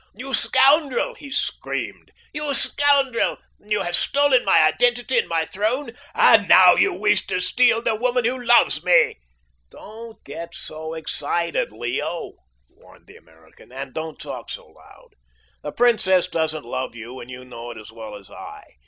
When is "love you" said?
16.65-17.19